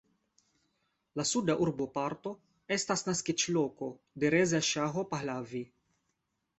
La 1.21 1.25
suda 1.31 1.57
urboparto 1.65 2.33
estas 2.79 3.07
naskiĝloko 3.11 3.93
de 4.25 4.35
Reza 4.39 4.67
Ŝaho 4.75 5.09
Pahlavi. 5.15 5.67